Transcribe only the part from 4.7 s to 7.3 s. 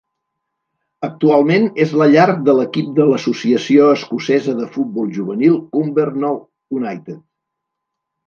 Futbol Juvenil Cumbernauld United.